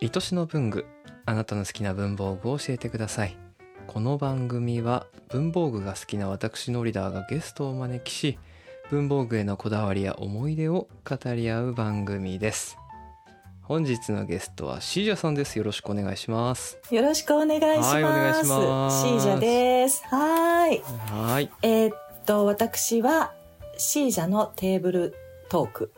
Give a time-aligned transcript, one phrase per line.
[0.00, 0.86] 愛しの文具
[1.26, 3.36] あなたの好きな文房具を教えてください
[3.88, 8.38] この番組は文房具が好きな私のリーダーがゲストをお招きし
[8.90, 12.78] 文房具へのこだわりや思い出を語り合う番組です
[13.62, 17.94] 本日のゲストはシージャさんですよろしくお願いしますよろしくお願いします。
[17.94, 20.04] はいお願いしますシージャです。
[20.06, 20.80] はい。
[21.10, 23.34] はいえーっと、私は
[23.76, 25.14] シージャのテーブル
[25.50, 25.92] トーク。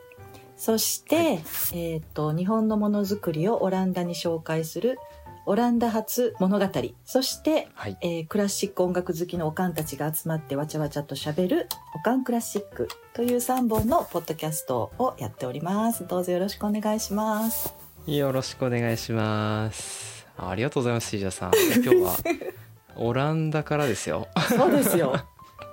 [0.61, 1.25] そして、はい
[1.71, 4.99] えーっと、日本のものづくりをオランダに紹介する
[5.47, 6.67] オランダ発物語。
[7.03, 16.05] そして、はいえークラシック音楽好きのおかんたちが集まってわちゃわちゃと喋るおかんクラシックという3本のポッドキャストをやっております。
[16.05, 17.73] どうぞよろしくお願いします。
[18.05, 21.51] よろしくお願いしますあありがとうございますシージャさん
[21.83, 22.15] 今日は
[22.97, 25.15] オランダからですよそうですよ。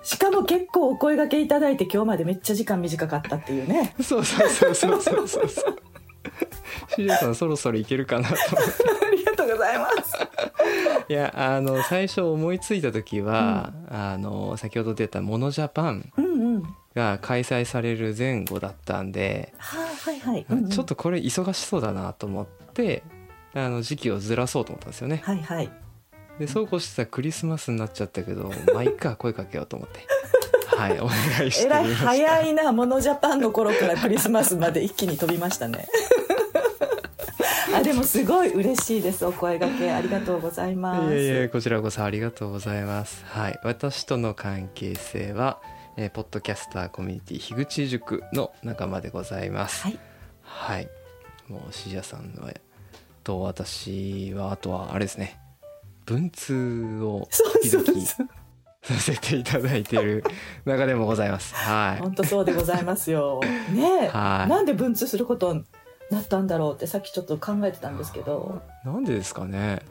[0.02, 3.95] しかも結構お声掛けいただいて今日までめっちゃ時間短かったっていうね。
[4.01, 5.79] そうそうそうそうそうそうそう
[6.95, 10.17] シージャさんそろそろいけるかなと思って ありがとうございます。
[11.09, 16.62] いやあの最初思いついた時は、あの先ほど出た「モノジャパンうんうん。」
[16.94, 19.55] が開催される前後だったんで、
[20.70, 23.05] ちょっとこれ忙しそうだなと思って
[23.55, 25.20] あの時期をずらそうと思ったんですよね。
[25.25, 25.70] はいはい。
[26.39, 30.06] でそうこうしてたらクリスマスになっちゃったけどまあいっか声かけようと思って
[30.78, 31.92] はいお願いしてえらい。
[31.92, 35.89] 早いな、モノジャパンの頃からクリスマスまで一気に飛びましたね。
[37.75, 39.27] あ、でもすごい嬉しいです。
[39.27, 41.14] お声掛けありがとうございます。
[41.14, 43.25] いやいやこちらこそありがとうございます。
[43.27, 45.61] はい、私との関係性は、
[45.97, 49.83] えーポッドキャスターコミュニティ樋口塾の仲間でございます。
[49.83, 49.98] はい。
[50.42, 50.89] はい、
[51.48, 52.53] もうシジャさんは
[53.25, 55.39] と私はあとはあれですね、
[56.09, 57.28] 文通を
[57.61, 58.06] 時々。
[58.81, 60.25] させていただいている
[60.65, 61.55] 中でもございます。
[61.55, 62.00] はい。
[62.00, 63.41] 本当そうでございますよ。
[63.75, 65.65] ねなんで文通することに
[66.11, 69.83] なったんだろうってさっきちょっと考えてたんですけど、なんでですかね。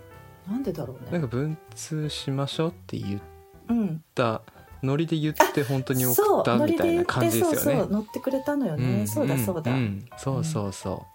[0.49, 1.11] なんでだろうね。
[1.11, 3.21] なんか文通しましょうって言っ
[3.69, 4.03] うん。
[4.15, 4.41] た
[4.81, 7.91] ノリで言って本当に送ったみたいな感じですよねそうそう。
[7.91, 11.05] 乗ってくれたのよね、んそうだそうだ、んんそうそうそ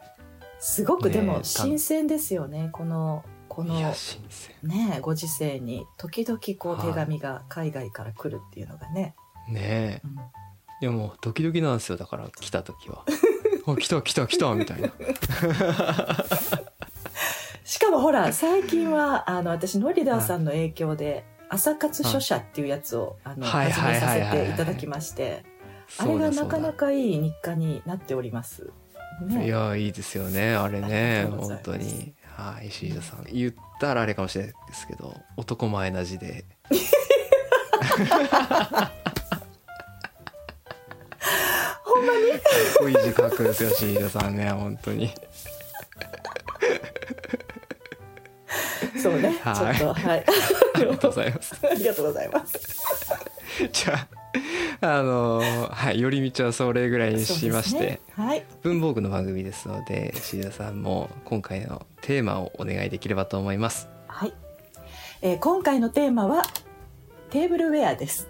[0.60, 3.64] すごくでも新鮮ですよねこのこう。
[3.66, 3.74] の。
[4.62, 9.14] ねえご時世に時々こうはい手紙が海外から来るっていうのがね、
[9.48, 10.00] ねえ。
[10.04, 10.16] うん
[10.80, 13.04] いやもうドキドキなんですよだから来た時は。
[13.68, 14.90] あ来た来た来たみたいな。
[17.62, 25.44] しかもほら最近はあの私ノリダーさんの影響で「朝活書写」っていうやつをあの始めさせていただきまして
[25.98, 28.72] あれがなかなかいい日課になっております。
[29.20, 32.12] だね、いやいいですよねあれあね本当に。
[32.36, 36.44] はい石井田さん言ったらあれかもしれないですけど男前な字で。
[41.84, 42.32] ほんまに？
[42.32, 42.42] かっ
[42.78, 45.12] こいい字書くんですよ石井田さんね本当に。
[49.02, 50.24] そうね、はいちょっとはい
[50.74, 51.66] ありがとうございます。
[51.66, 52.58] ありがとうございます。
[53.72, 54.08] じゃ
[54.80, 57.80] ああのはい寄り道はそれぐらいにしまして。
[57.80, 58.31] ねはい
[58.62, 63.88] 文房具の番組ですので石田さんも今回のテーマをお願いできればと思います。
[64.06, 64.32] はい、
[65.20, 66.44] えー今回のテーマは
[67.30, 68.28] テーブルウェアです。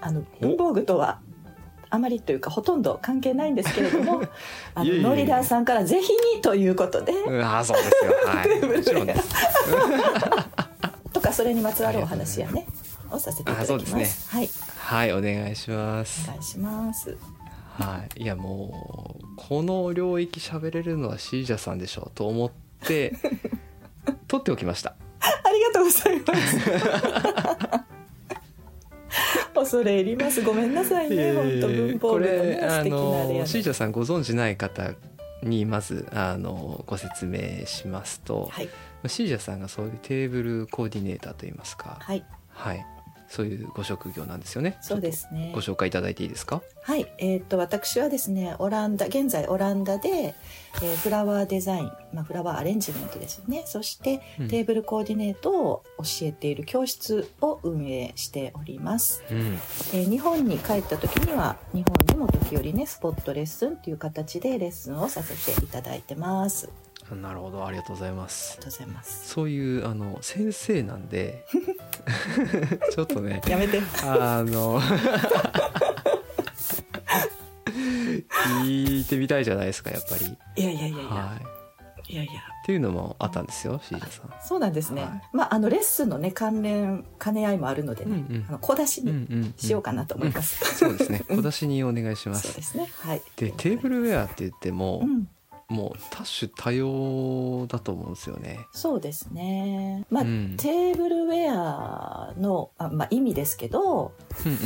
[0.00, 0.46] あのお。
[0.46, 1.20] 文房具とは
[1.90, 4.22] あまりというかほとんど関係ないんですけれども
[4.74, 8.12] あのノリダーさんからぜひにということでうんああそうですよ。
[8.26, 8.60] はい。
[8.78, 9.28] もちろんです。
[11.12, 12.66] とかそれにまつわるお話やね
[13.10, 13.72] をさせていただきます。
[13.74, 14.48] あそうですはい。
[14.78, 16.24] はいお願いします。
[16.24, 17.14] お願いします
[17.84, 18.22] はい。
[18.22, 22.50] いやもうこの領域喋れるのはシージャさんでしょうと思っ
[22.86, 23.14] て
[24.28, 24.94] 取っておきました。
[25.20, 27.86] ありがとうございます。
[29.54, 30.42] 恐れ入ります。
[30.42, 31.32] ごめんなさいね。
[31.32, 34.92] 本当文房こ具のねれあのシーねジャさんご存知ない方
[35.42, 38.68] にまずあのご説明しますと、はい。
[39.06, 42.24] シージャさんがそういうテーブルコーディネーターといいますか、はい。
[42.48, 42.86] はい、
[43.28, 44.78] そういうご職業なんですよね。
[44.80, 45.52] そうですね。
[45.54, 46.62] ご紹介いただいていいですか？
[46.82, 53.62] はい、えー、と私はですねオランダ現在オランダで、えーフラワーデザイン、まあ、フラワーアレンジメントですよね。
[53.66, 54.48] そしてうん。
[54.48, 66.68] テーブルコーディネートを教えている教室を運営しております、うん、えー日本に帰った時には日本にも時折ねスポットレッスンという形でレッスンをさせていただいてます。
[66.68, 68.56] あなるほど、ありがとうございます。
[68.58, 68.64] り。
[68.64, 69.28] がとうございます。
[69.28, 71.44] そういうあの先生なんで、
[72.92, 73.80] ちょっとね、やめて。
[74.02, 74.80] あの
[78.62, 80.36] 聞いてみたいじゃないですか、やっぱり。
[80.56, 81.36] いやいやいやいや、は
[82.08, 82.12] い。
[82.12, 82.32] い、やいや。
[82.32, 82.34] っ
[82.66, 84.30] ていうのもあったんですよ、シージャさん。
[84.44, 85.22] そうなんですね、はい。
[85.32, 88.46] まああのレッスンのね関連兼ね合いもあるのでね、うんうん。
[88.48, 91.22] あの小出しにん、しようかなと思います、そうですね。
[91.28, 92.48] 小出しにお願いします。
[92.48, 92.88] そうですね。
[93.02, 93.22] はい。
[93.36, 95.28] で、テーブルウェアって言っても、うん
[95.68, 98.66] もう多種多様だと思うんですよね。
[98.72, 100.04] そうですね。
[100.10, 104.12] まあ、うんテーブルウェアのあ、まあ、意味ですけど、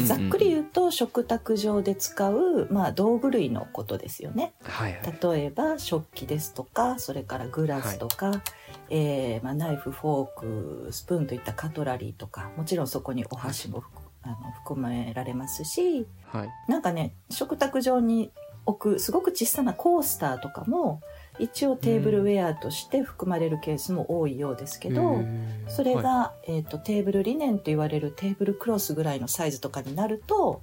[0.07, 4.53] ざっくり言うと食卓上で使う、まあ、道具類のことですよね。
[4.63, 5.19] はいはい。
[5.35, 8.43] 例えば食器ですとかそれからグラスとか、
[8.91, 16.51] えーまあ、ナイフフォークスプーンといったカトラリーとかもちろんそこにお箸も含あの含められますしはい。
[16.69, 18.31] なんかね食卓上に
[18.67, 21.01] 置くすごく小さなコースターとかも
[21.39, 25.23] 一応テーブルウェアとして含まれるケースも多いようですけど、
[25.69, 30.61] それが、はえー、とテーブルリネンと言われるテーブルクロスぐらいのサイズとかになると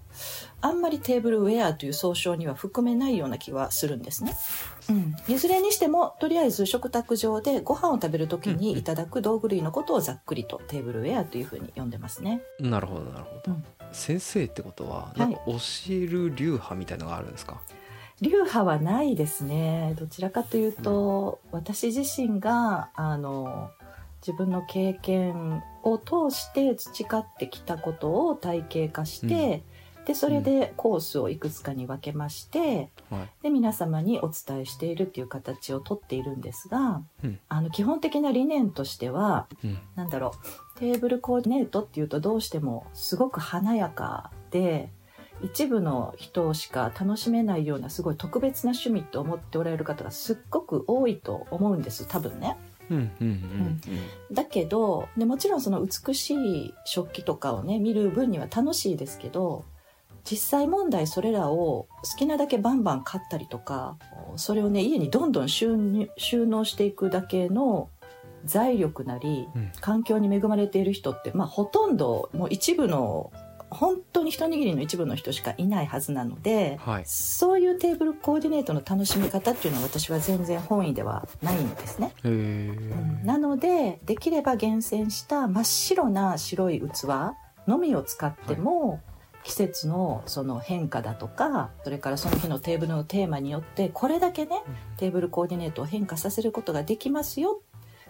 [0.61, 4.35] あんまりテーブルウェアという総称には含めないような気はするんですね。
[4.89, 12.41] うん、いずれにしてもとりあえず食卓上でご飯を食べる時にいただく道具類のことをざっくりとテーブルウェアというふうに呼んでますね。
[12.59, 13.51] いなるほどなるほど。
[13.53, 15.53] うん先生ってことは、いなんか教
[15.91, 17.61] える流派みたいのがあるんですか？
[18.21, 19.93] 流派はないですね。
[19.99, 23.69] どちらかというと、私自身があの
[24.25, 29.63] 自分の経験を通して培ってきたことを体系化して、
[30.07, 33.29] でそれでコースをいくつかに分けましてはい。
[33.43, 37.39] で皆様にお伝えしているっていう形をとっているんですが、うん。
[37.49, 39.77] あの基本的な理念としてはうん。
[39.95, 40.31] なんだろ
[40.75, 44.89] うテーブルコーディネートっていうとどうしてもすごく華やかで
[45.43, 52.57] 一部の人しか楽しめないようなすごい特別な趣味と思っておられる方がすっごく多いと思うんです多分ね。
[54.31, 59.65] だけどでもちろんその美しい食器とかをね見る分には楽しいですけど
[60.29, 63.97] 実際問題それらを好きなだけバンバン買ったりとか
[64.35, 67.89] それをね家にどんどん収納していくだけの
[68.45, 69.71] 財力なりうん。
[69.81, 73.31] 環境に恵まれている人って、まあ、ほとんどもう一部の
[73.79, 77.03] 本当に一握りの一部の人しかいないはずなのではい。
[77.05, 82.11] そういうテーブルコーディネートの楽しみ方っていうのは私は全然本意ではないんですね。
[82.23, 83.25] へうんえ。
[83.25, 87.05] なのでできれば厳選した真っ白な白い器
[87.67, 89.01] のみを使っても、
[89.43, 94.61] 季節のその変化だとかそれからその日のテーブルのテーマによってこれだけね
[94.97, 97.61] テーブルコーディネートを変化させることができますよ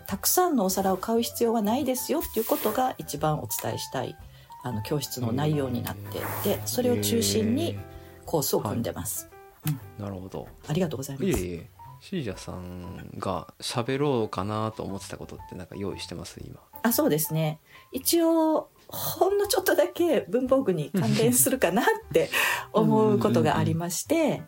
[0.07, 4.17] たくさんのお皿を買う必要はないですよっていうことが一番お伝えしたい
[4.63, 7.77] あの教室の内容になっていてそれを中心に
[8.25, 9.29] コースを組んでます、
[9.65, 10.47] へーなるほど。
[10.67, 11.25] ありがとうございます。
[11.25, 11.69] いえいえ。
[11.99, 16.39] シージャさんが喋ろうかなと思ってたことってなんか用意してます？
[16.45, 16.59] 今。
[16.83, 17.59] あそうですね。
[17.91, 22.29] 一応ほんのちょっとだけ文房具に関連するかなって
[22.71, 24.43] 思うことがありまして。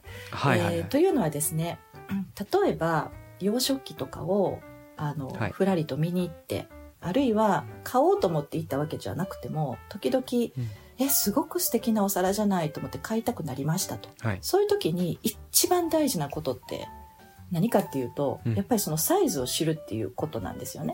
[0.89, 1.79] というのはですね
[2.09, 2.27] うん
[2.63, 4.59] 例えば洋食器とかを
[4.95, 5.51] あの、はい。
[5.51, 6.67] ふらりと見に行って
[7.01, 10.69] あるいは買おうと思って行ったわけじゃなくても時々、うん。
[11.01, 14.09] えすごく素敵なお皿じゃないと思って買いたくなりましたと。
[14.19, 14.39] はい。
[14.41, 16.87] そういう時に一番大事なことって
[17.51, 18.55] 何かっていうと、うん。
[18.55, 20.93] やっぱりそのサイズを知るっていうことなんですよね。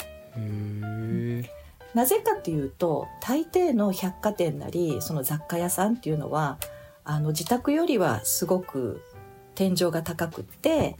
[1.96, 6.58] なぜかっていうと大抵の百貨店なりその雑貨屋さんっていうのは
[7.06, 9.01] あの自宅よりはすごく
[9.56, 10.98] 天井が高くって。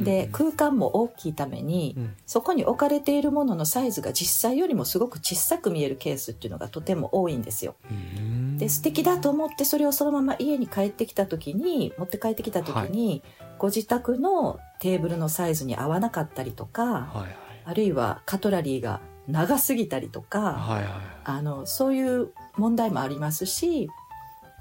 [0.00, 2.14] で空間も大きいためにうん。
[2.26, 7.74] そこに置かれているもののサイズが実際よりもすごく小さく見えるケースっていうのがとても多いんですよ。
[7.90, 13.22] うんで素敵だと思ってそれをそのまま家に帰ってきた時に持って帰ってきた時に、
[13.58, 17.36] ご自宅のテーブルのサイズに合わなかったりとかはいはい。
[17.64, 20.92] あるいはカトラリーが長すぎたりとか、はいはい。
[21.24, 23.90] あのそういう問題もありますし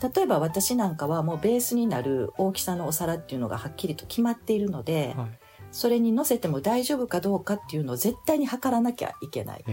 [0.01, 5.39] 例えば私なんかはもうベースになる大きさのお皿っていうのがはっきりと決まっているので、はい。
[5.71, 9.63] それに乗せても大丈夫かどうかっていうのを絶対に測らなきゃいけない。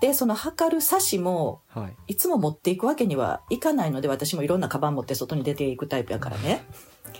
[0.00, 1.96] でその測る差しもはい。
[2.12, 6.64] いつも持っていくわけにはいかないので私もいろんなカバン持って外に出ていくタイプやからね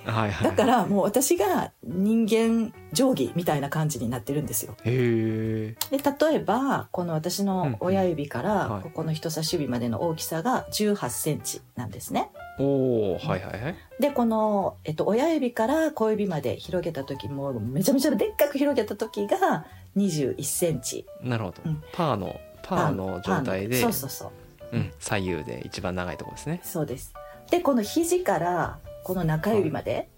[0.05, 0.51] はいはい。
[0.51, 4.77] だからもう私が人間定規みたいな感じになってるんですよ。
[4.85, 13.77] で例えばこの私の親指からここの人差し指までの大きさが1 8センチなんですねおお、はいはいはい。
[14.01, 19.67] でこの、えっと、親指から小指まで広げた時もめちゃめちゃでっかく広げた時が
[19.97, 21.83] 2 1センチなるほどうん。
[21.93, 24.31] パーの、パーの状態で、そうそうそう
[24.73, 26.61] うん、左右で一番長いところですね。
[26.63, 27.13] そうです
[27.51, 30.09] でこの肘からこの中指まで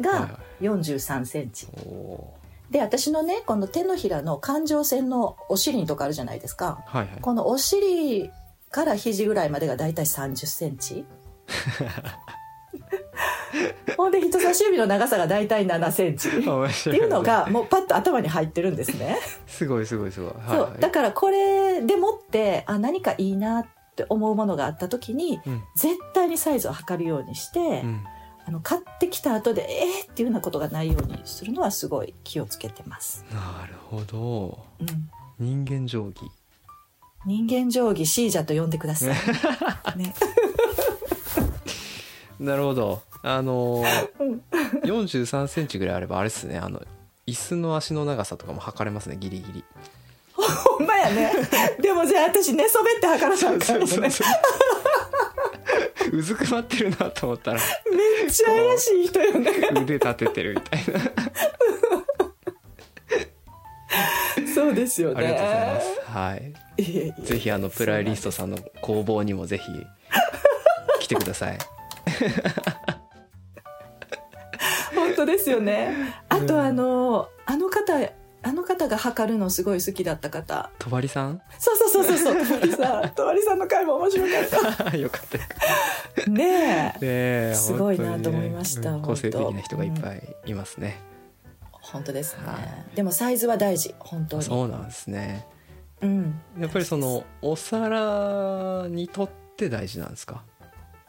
[0.00, 1.66] がはいは43センチ
[2.70, 6.98] で私のねこの手のひらの感情線のお尻のとこあるじゃないですかー。
[6.98, 7.20] はいはい。
[7.20, 8.30] このお尻
[8.70, 11.04] から肘ぐらいまでがだいたい30センチ
[13.96, 16.98] ほんで人差し指の長さがだいたい7センチっ面て白い。
[16.98, 19.18] いうのがもうパッと頭に入ってるんですね。
[19.48, 20.30] すごいすごいすごい。
[20.30, 20.80] はいそうはい。
[20.80, 23.70] だからこれでもってあ何かいいなって
[24.08, 25.62] 思うものがあった時にうん。
[25.76, 28.04] 絶対にサイズを測るようにして、うん。
[28.46, 34.58] あの買ってきた後でえーっていうようなことがないようにするのはすごい気をつけてます、なるほど。
[34.80, 36.30] うん、人間定規。
[37.26, 39.14] 人間定規シージャと呼んでください、
[39.98, 40.14] ね、
[42.40, 43.02] なるほど。
[43.22, 43.84] あの
[44.18, 44.42] うん。
[44.84, 46.58] 4 3ンチぐらいあればあれですね。
[46.58, 46.82] あの
[47.26, 49.64] 椅子の足の長さとかも測れますねギリギリ
[50.50, 51.30] ほんまやね。
[51.80, 54.10] でもじゃあ私寝そべって測らなあかんよね
[56.12, 57.60] うずくまってるなと思ったら。
[57.90, 59.50] めっちゃ怪しい人よね。
[59.70, 61.00] 腕立ててるみたいな。
[64.54, 65.16] そうですよね。
[65.16, 66.00] ありがとうございます。
[66.06, 66.52] はい。
[67.22, 69.70] ぜひあのプライリストさんの工房にもぜひ
[71.00, 71.58] 来てください。
[74.94, 75.94] 本当ですよね。
[76.28, 77.94] あとあのあの方
[78.42, 80.70] あの方が測るのすごい好きだった方。
[80.78, 81.42] とばりさん？
[81.58, 82.46] そうそうそうそうそう。
[82.46, 83.10] とわりさん。
[83.14, 84.30] とわりさんの回も面白か
[84.86, 84.96] った。
[84.96, 85.22] よかっ
[86.16, 87.54] たたねえ。
[87.54, 91.00] すごいなと思いましたうん個性的な人がいっぱいいますね、
[91.70, 92.58] 本当ですね、は
[92.94, 94.42] でもサイズは大事本当に。
[94.42, 95.46] そうなんですね。
[96.00, 96.40] うん。
[96.58, 100.42] やっぱりそのお皿にとって大事なんですか？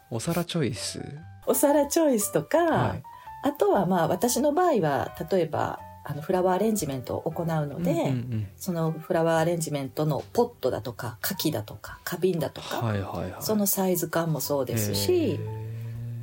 [0.09, 1.01] お皿チョイス？
[1.45, 3.03] お皿チョイスとか、はい。
[3.43, 8.47] あとはまあ私の場合は例えばあのフラワーアレンジメントを行うので、うんうんうん。
[8.57, 13.41] そのフラワーアレンジメントのポットだとか花器だとか花瓶だとか、はいはいはい。
[13.41, 15.39] そのサイズ感もそうですし、へ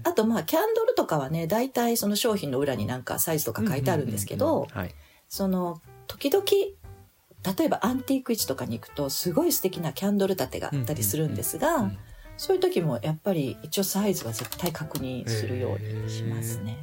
[0.05, 4.95] あとまあキャンドルとかはね大体その商品の裏になんかサイズとかー書いてあるんですけど、うんうんうんはい。
[5.29, 11.99] その時々例えばアンティーク市とかに行くとすごい素敵なキャンドル立てがあったりするんですが、うん
[12.39, 16.79] そういう時もやっぱり一応サイズは絶対確認するようにしますね。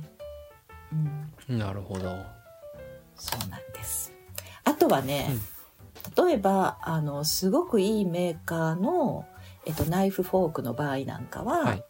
[1.49, 2.17] うん、なるほど
[3.17, 4.13] そうなんです。
[4.63, 5.29] あとはね、
[6.17, 9.25] 例えばあのすごくいいメーカーの、
[9.65, 11.83] えっと、ナイフフォークの場合なんかは、はい。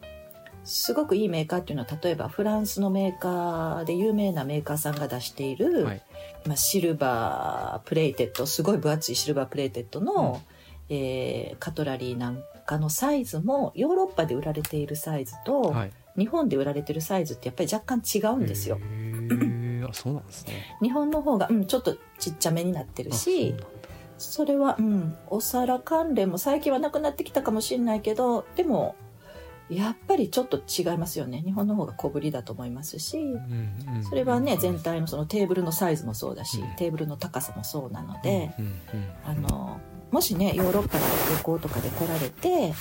[0.64, 6.02] すごくいいメーカーっていうのは例えばフランスのメーカーで有名なメーカーさんが出している、はい。
[6.44, 10.42] まあ、 silver plated すごい分厚い silver plated の、
[10.88, 15.92] えーカトラリーなんかのサイズもヨーロッパで売られているサイズと、はい。
[16.18, 18.78] 日本で売られてるサイズってやっぱり若干違うんですよ
[19.94, 20.76] そうなんですね。
[20.82, 23.54] 日本の方が、うん、ちょっとちっちゃめになってるし
[24.18, 28.96] それは、うん、お皿関連も最近はなくなってきたかもしれないけどでも
[29.68, 31.42] やっぱりちょっと違いますよね。
[31.44, 38.54] 日本の方が小ぶりだと思いますしうんうんそれはね全体のそのテーブルのサイズもそうだしうんテーブルの高さもそうなので
[39.24, 39.80] あの
[40.12, 41.04] もしねヨーロッパから
[41.36, 42.74] 旅行とかで来られて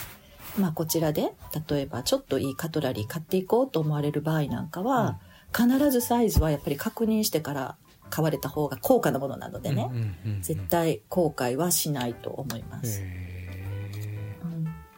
[0.59, 1.33] まあこちらで
[1.69, 5.19] 例えばちょっといいカトラリー買っていこうと思われる場合なんかは
[5.55, 7.77] 必ずサイズはやっぱり確認してから
[8.09, 9.89] 買われた方が高価なものなのでね。
[9.91, 13.01] うんうん絶対後悔はしないと思います、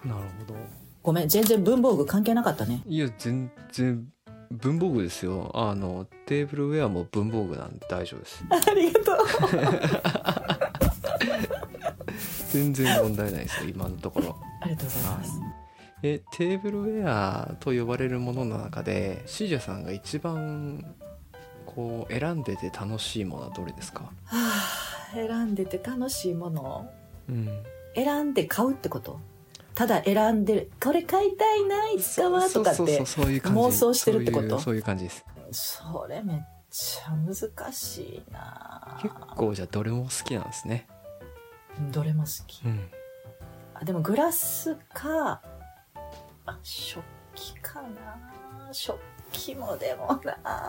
[0.04, 0.56] なるほど。
[1.04, 2.82] ごめん全然文房具関係なかったね。
[2.86, 4.06] いや全然
[4.52, 5.52] 文房具ですよ。
[5.54, 8.44] あのテーブルウェアも文房具なんで大丈夫です。
[8.50, 9.18] ありがとう。
[12.52, 14.36] 全然問題ないですよ今のところ。
[14.62, 15.32] ありがとうございます、
[16.04, 20.86] えテーブルウェアと呼ばれるものの中でシージャさんが一番
[21.66, 24.04] こう選んでて楽しいものはどれですか？
[24.04, 26.62] はあ選んでて楽しいもの？
[26.62, 26.86] を
[27.30, 27.64] うん。
[27.96, 29.20] 選んで買うってこと？
[29.74, 34.48] ただ選んでるこれ買いたいないつかはとかって妄想してるってこと？
[34.48, 35.26] そういうそういう感じです。
[35.52, 36.38] それめっ
[36.70, 40.88] ちゃ難しいな結構じゃあどれも好きなんですね。
[41.92, 42.62] どれも好き。
[42.66, 42.90] うん。
[43.74, 45.42] あでもグラスか
[46.48, 47.04] あ食
[47.36, 48.74] 器かな。
[48.74, 49.00] 食
[49.32, 50.68] 器もでもな。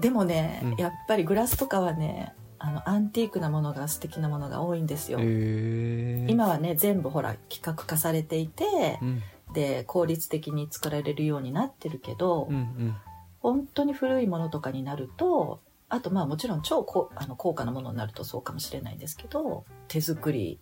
[0.00, 0.76] でもね、うん。
[0.76, 9.22] やっぱりグラスとかはねあのアンティークなものが素敵なものが多いんですよ、今はね全部ほら規格化されていてうん。
[9.52, 12.96] で効率的に作られるようになってるけど、うんうん。
[13.40, 20.60] 本当に古いものとかになるとあとまあもちろん超高あの高価なものになるとそうかもしれないんですけど手作り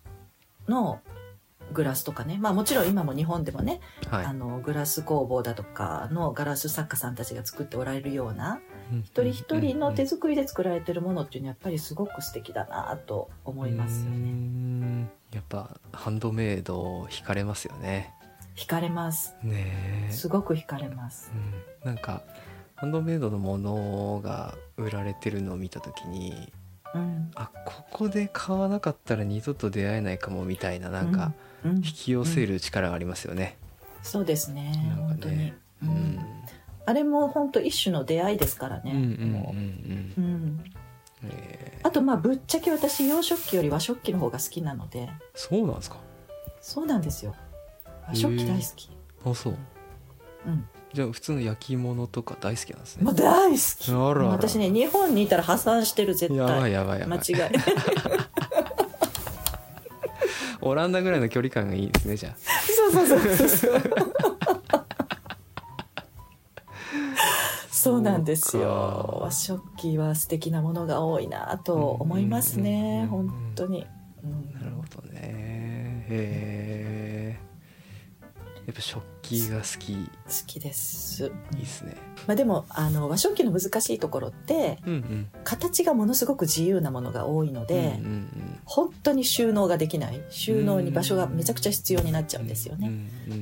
[0.67, 1.01] の
[1.73, 2.37] グラスとかね。
[2.39, 4.25] まあもちろん今も日本でもね、はい。
[4.25, 8.59] あのグラス工房だとかのガラス作家さんたちが作っておられるような
[9.03, 14.17] 一人一人の手作りで作られてるものっていうのはやっぱりすごく素敵だなと思いますよね。
[14.17, 15.09] ん。
[15.31, 18.13] やっぱハンドメイド惹かれますよね。
[18.55, 19.35] 惹かれます。
[19.43, 20.11] ねえ。
[20.11, 21.31] すごく惹かれます。
[21.83, 22.23] うん、なんか
[22.75, 26.51] ハンドメイドのものが売られてるのを見た時に
[26.95, 31.77] うん、あここで買わなかったら二度と出会えないかもみたいななんかうん、うん。
[31.77, 33.57] 引き寄せる力がありますよね。
[34.01, 35.37] そうですねなんか本当に。
[35.37, 35.91] ね、ううん。
[35.91, 36.19] ん
[36.85, 38.93] あれも本当一種の出会いですからね。
[41.83, 45.09] あとまあぶっちゃけ私洋食器より和食器の方が好きなので。
[45.35, 45.97] そうなんですか？
[46.61, 47.35] そうなんですよ。
[48.07, 48.89] 和食器大好き、
[49.25, 49.57] あそう。
[50.47, 53.03] うんじゃあ普通の焼き物とか大好きなんですね。
[53.03, 53.91] もう大好き。
[53.91, 54.25] あらあら。
[54.29, 57.19] 私ね日本にいたら破産してる絶やばい対やばいやばい。
[57.19, 57.51] 間違い。
[60.61, 63.81] オランダぐらいの距離感がいいですねじゃそうそうそうそう。
[67.71, 69.19] そうなんですよ。
[69.21, 73.87] 和食器は素敵なものが多いなと思いますねうん本当に、
[74.23, 74.51] うん。
[74.57, 76.05] あなるほどね。
[76.09, 77.08] へえ
[78.69, 79.93] やっぱ食器が好き。
[79.93, 80.11] い好
[80.45, 81.97] きです、いですね。
[82.27, 85.27] まあ、でもあの和食器の難しいところってうんうん。
[85.43, 90.21] 形がものすごく自由なものが多いので、うんうん本当に収納ができない。
[90.29, 92.91] 収納に場所がめちゃくちゃ必要になっちゃうんですよね、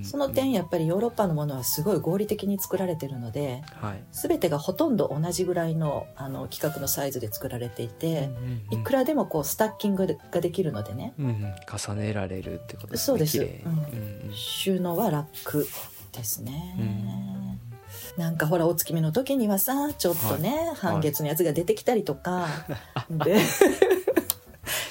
[0.04, 4.04] その点やっぱりヨーロッパのものはすごい合理的に作られてるのではい。
[4.14, 8.30] 全てがほとんど同じぐらいのあの規格のサイズで作られていて、
[8.72, 11.14] いくらでもこうスタッキングができるのでね。
[11.20, 11.56] うんうん。
[11.68, 13.06] 重ねられるってことですね。
[13.06, 13.40] そうです。
[13.42, 14.34] うん。
[14.34, 15.68] 収納は楽
[16.14, 18.22] ですね、うん。
[18.24, 22.48] なんかほらお月見の時にはさちょっとね、半月のやつが出てきたりとか、
[23.10, 23.40] で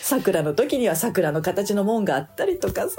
[0.09, 2.89] 桜の時には桜の形の門があったりとか。
[2.89, 2.97] さ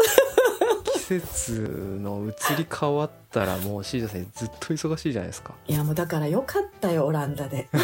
[0.94, 5.54] 季節の移り変わったらもうシージャさんずっと忙しいじゃないですか。
[5.68, 7.70] いやもうだからよかったよオランダで。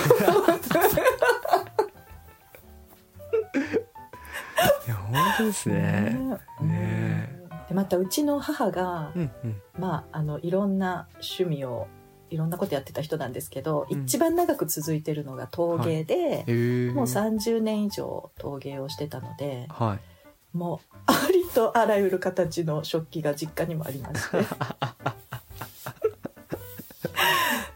[4.85, 6.17] いや本当ですね。
[6.59, 6.67] うん。
[6.67, 7.39] ね
[7.69, 9.61] でまたうちの母が、うんうん。
[9.79, 11.87] まあ、あのいろんな趣味を
[12.33, 14.03] いろんなことやってた人なんですけど、うん。
[14.05, 20.57] 一番長く続いてるのが陶芸で、へえもう30年以上陶芸をしてたのではい。
[20.57, 24.37] もうありとあらゆる形の食器が実家にもありまして。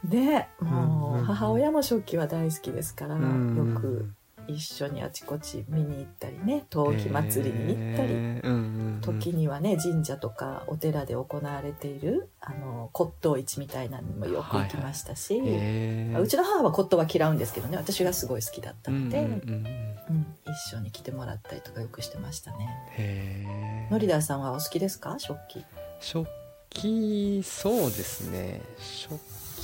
[0.05, 3.55] で もう母親も食器は大好きですから、うん。
[3.55, 4.09] よく
[4.47, 8.13] 一緒にあちこち見に行ったりね陶器祭りに行ったり。
[8.13, 8.47] へー。
[8.47, 9.01] うんうんうん。
[9.01, 16.21] 時にはね神社とかお寺で行われているあの骨董市みたいなのにもよく行きましたし、へー。
[16.21, 22.69] うちの母は骨董は嫌うんですけどね私がすごい好きだったので、うんうんうん一緒に来てもらったりとかよくしてましたね。
[22.91, 25.17] へえノリダーさんはお好きですか？
[25.19, 25.65] 食器。
[25.99, 26.27] 食
[26.69, 28.61] 器そうですね。
[28.79, 29.19] 食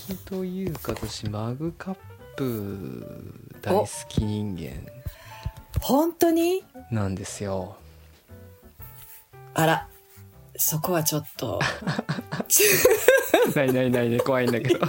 [0.07, 2.01] 器というか私マグカップ
[3.61, 4.89] 大好き人間。
[5.81, 6.63] 本当に？
[6.91, 7.77] なんですよ。
[9.53, 9.87] あら
[10.55, 11.59] そこはちょっと。
[13.55, 14.79] ないないないね怖いんだけど。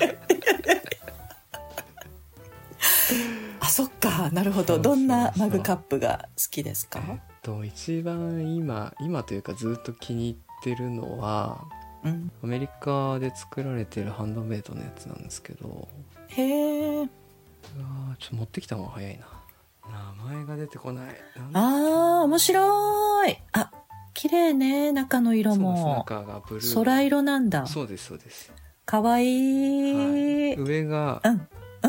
[3.60, 4.30] あそっか。
[4.30, 4.78] なるほど。
[4.78, 7.00] どんなマグカップが好きですか？
[7.08, 11.64] えっと一番今今というかずっと気に入ってるのは
[12.04, 12.30] うん。
[12.42, 15.88] アメリカで作られてるハンドメイドのやつなんですけど。
[16.28, 17.10] へえう
[18.18, 19.26] ちょっと持ってきた方が早いな。
[20.26, 21.14] 名前が出てこない。
[21.52, 23.38] あー面白い。
[23.52, 23.70] あ
[24.14, 26.04] 綺麗ね中の色も。
[26.06, 26.74] 中がブルー。
[26.74, 27.66] 空色なんだ。
[27.66, 28.52] そうですそうです、
[28.86, 31.20] かわいい、はい、上が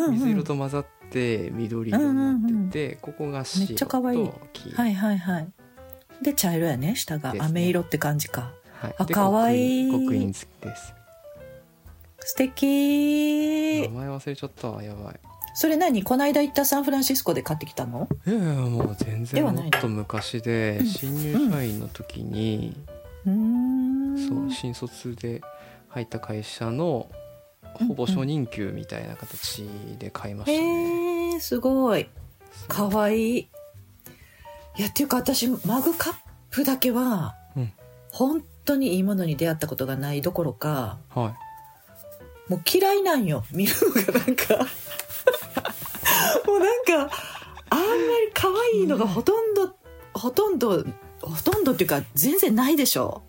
[0.09, 5.47] 水うん色と混ざって緑色になってて、ここが白とめっちゃ可愛い黄はいはいはい。
[6.21, 6.95] で茶色やね。
[6.95, 7.33] 下が。
[7.37, 8.51] 飴色って感じか。
[8.73, 9.05] はい。
[9.05, 10.93] であ可愛い刻印付きです。
[12.19, 13.83] 素敵。
[13.83, 15.19] 名前忘れちゃったわやばい
[15.57, 16.03] それ何？
[16.03, 18.09] この間行ったサンフランシスコで買ってきたの？
[18.27, 20.85] いやいやもう全然もっと昔でうん。
[20.85, 22.75] 新入社員の時に、
[23.25, 24.17] うーん。
[24.17, 25.41] そう新卒で
[25.87, 27.09] 入った会社の
[27.87, 29.65] ほぼ初任給みたいな形
[29.97, 32.09] で買いましたね、へえすごい。
[32.67, 33.37] かわいい。
[34.77, 36.15] いやっていうか私マグカッ
[36.49, 37.71] プだけは、うん。
[38.11, 41.35] 本当にいいものに出会ったことがないどころかは
[42.49, 43.45] もう嫌いなんよ。
[43.51, 44.67] 見るのがなんか
[46.45, 47.15] もうなんか
[47.69, 49.75] あんまり可愛いのがほとんど、
[50.13, 50.85] ほとんど
[51.21, 53.23] ほとんどっていうか全然ないでしょ、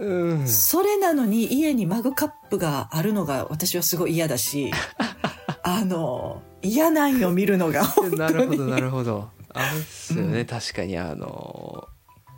[0.00, 0.48] いうん。
[0.48, 4.70] それなのに家にマグカップがあるのが私はすごい嫌だし
[5.62, 7.82] あの嫌なんよ見るのが
[8.16, 9.30] なるほどなるほど。
[9.52, 10.46] あれですよね、うん。
[10.46, 11.88] 確かにあの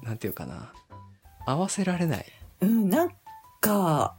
[0.02, 0.72] なんていうかな。
[1.46, 2.26] 合わせられない。
[2.60, 3.10] うんなん
[3.60, 4.14] か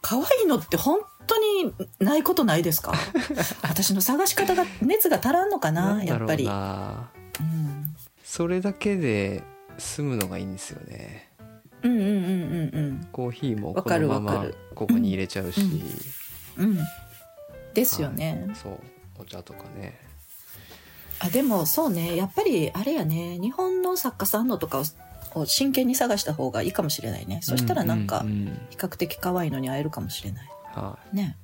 [0.00, 2.92] 可愛いのって本当にないことないですか？
[3.62, 7.10] 私の探し方が熱が足らんのかなやっぱり、な
[7.40, 9.44] うん、それだけで
[9.78, 11.30] 済むのがいいんですよね。
[11.82, 12.18] うんうんうんうん
[12.74, 13.08] うん。
[13.12, 14.08] コーヒーもこわかる。
[14.08, 15.60] のままわかるここに入れちゃうし、
[16.56, 16.78] うん。
[17.74, 18.78] ですよね、そう。
[19.20, 19.96] お茶とかね。
[21.20, 22.16] あでもそうね。
[22.16, 23.38] やっぱりあれやね。
[23.40, 24.84] 日本の作家さんのとかを
[25.34, 27.40] を真剣に探した方がいいかもしれないね。
[27.42, 28.44] そしたらなんかううん。
[28.70, 30.48] 比較的可愛いのに会えるかもしれない
[30.80, 31.36] はね。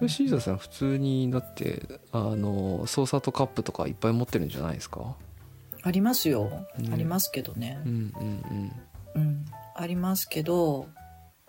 [0.00, 5.16] いシーザーさん普通にだってあのソーサーとカップとかいっぱい持ってるんじゃないですか？
[5.82, 6.92] ありますよ、うん。
[6.92, 7.80] ありますけどね。
[7.84, 8.72] うんうん
[9.16, 9.44] うん。
[9.74, 10.86] ありますけど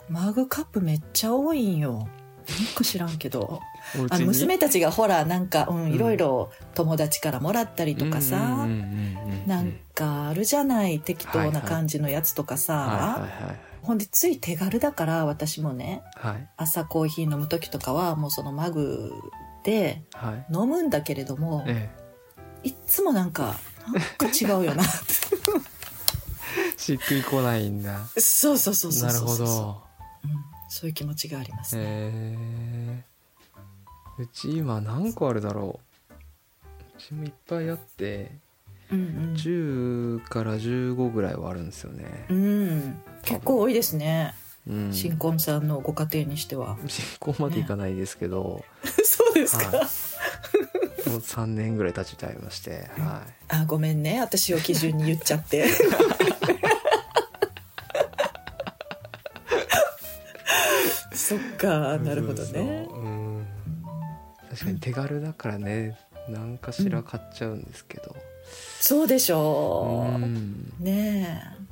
[0.09, 1.93] マグカップめっちゃ多いんよ。
[1.93, 2.07] なん
[2.75, 3.61] か知らんけど。
[3.95, 5.93] あお家に娘たちがほらなんか、うん、ん。
[5.93, 16.33] いろいろ友達からもらったりとかさ、うんうんうんうんなんかあるじゃない適当な感じのやつとかさ、はいはいほんでつい手軽だから私もねはい。
[16.33, 19.11] はい朝コーヒー飲む時とかはもうそのマグ
[19.63, 20.45] ではい。
[20.53, 21.89] 飲むんだけれども、え
[22.63, 23.55] いっつもなんか
[23.87, 24.83] なんか違うよな。
[24.83, 24.93] って
[26.75, 28.05] えしっくりこないんだ。
[28.17, 29.37] そうそうそうそうなるそうそう。
[29.37, 29.81] ほど。
[30.23, 30.31] うん、
[30.69, 33.03] そういう気持ちがありますね、へえ。
[34.19, 36.13] うち今何個あるだろう。
[36.97, 38.31] うちもいっぱいあって
[38.95, 38.99] う
[39.31, 42.25] ん10から15ぐらいはあるんですよね。
[42.29, 44.33] うん、うん、結構多いですね、
[44.67, 44.93] うん。
[44.93, 46.77] 新婚さんのご家庭にしては。
[46.87, 48.63] 新婚までいかないですけど、
[49.03, 49.75] そうですか、はい。
[51.09, 52.89] もう3年ぐらい経ちちゃいまして。
[52.97, 54.21] はあごめんね。
[54.21, 55.67] 私を基準に言っちゃって。
[61.13, 61.95] そっか。
[61.95, 62.87] いなるほどね。
[62.89, 63.47] そううん。
[64.49, 65.97] 確かに手軽だからね。
[66.29, 68.15] 何かしら買っちゃうんですけど
[68.79, 70.73] そうでしうょう、ん。
[70.79, 71.65] ねえ。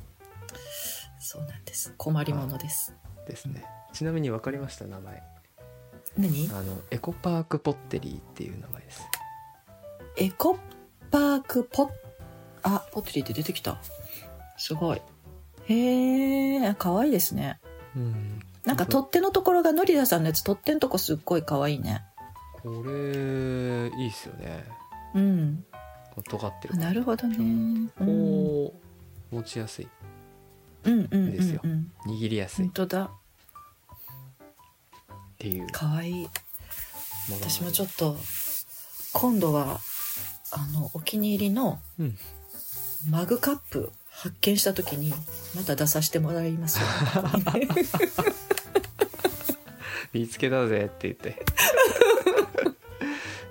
[1.20, 1.92] そうなんです。
[1.96, 2.94] 困りものです。
[3.26, 3.64] ですね。
[3.92, 5.22] ちなみに分かりました名前。
[6.16, 6.48] 何？
[6.52, 9.02] あのエコパークポッテリーっていう名前です。
[10.16, 10.58] エコ
[11.10, 11.90] パークポッ
[12.62, 13.78] あポッテリーって出てきた。
[14.56, 15.02] すごい。
[15.66, 17.58] へえかわいいですね。
[17.96, 18.40] うん。
[18.64, 22.02] なんか取っ手のところがノリダさんのやつ取っ手のとこすっごいかわいいね。
[22.62, 24.64] これいいっすよね。
[25.14, 25.64] うん
[26.22, 27.36] 尖ってるあなるほどね。
[27.38, 27.88] うん。
[27.98, 28.74] こ
[29.32, 29.88] う持ちやすい
[30.84, 31.90] うんうんうんですようん。
[32.06, 32.66] 握りやすい。
[32.66, 33.10] っ本当だ。
[35.38, 35.66] ていう。
[35.68, 36.28] かわいい。
[37.30, 38.16] 私もちょっと
[39.12, 39.80] 今度は
[40.52, 42.18] あのお気に入りのうん。
[43.10, 45.12] マグカップ発見した時に
[45.54, 46.86] また出させてもらいますよ。
[50.14, 51.44] 見つけたぜって言って。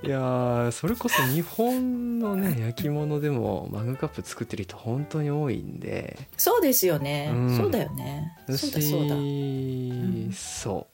[0.08, 2.56] いやーそれこそ日本のね。
[2.60, 6.18] 焼き物でもマグカップ作ってる人本当に多いんで。
[6.38, 7.58] そうですよね、うん。
[7.58, 8.36] そうだよね。
[8.48, 9.16] そうだそうだ。
[9.16, 10.94] しんそう。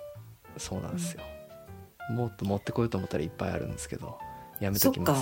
[0.59, 1.21] そうなんですよ、
[2.11, 4.19] もっと持ってこようと思ったらいっぱいあるんですけど
[4.59, 5.21] やめときます。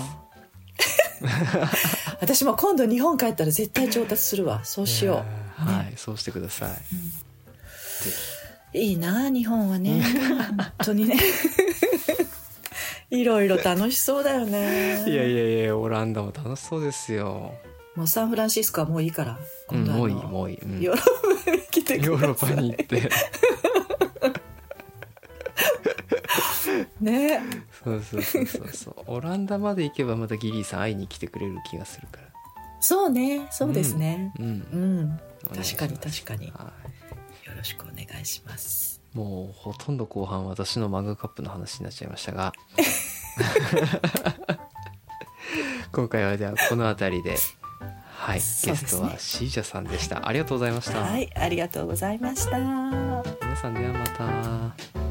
[2.20, 4.64] 私も今度日本帰ったら絶対調達するわ。
[4.64, 6.68] そうしよいやーはいそうしてくださ
[8.74, 10.02] い、いいな日本はね。
[10.56, 11.16] 本当にね
[13.10, 15.02] いろいろ楽しそうだよね。
[15.04, 17.54] ひいやいやいやオランダも楽しそうですよ、
[17.94, 19.38] もうサンフランシスコはもういいから
[19.72, 20.80] うん、もういいもういい、うん。
[20.80, 21.04] ヨーロッ
[21.44, 22.12] パに来てください。
[22.12, 23.10] ヨーロッパに行って。
[27.00, 27.40] ね。
[27.84, 28.68] そうそうそうそう。
[28.68, 32.28] そうオランダまで行けばまたギリーさん会いに来てくれる気がするから。
[32.80, 33.46] そうね。
[33.50, 34.32] そうですね。
[34.38, 34.46] うん。
[34.46, 36.48] うん、お願いし確かに確かに。
[36.48, 36.72] よは
[37.58, 38.97] ろしくお願いします。
[38.97, 42.52] い、もうほとんど後半私のマグカップの話になっちゃいましたが。
[45.90, 47.36] 今回はではこの辺りで
[48.16, 48.44] はい、ね。
[48.64, 50.28] ゲストはシージャさんでした。
[50.28, 52.58] ありがとうございました、はいありがとうございました。
[52.58, 55.07] 皆さんではまた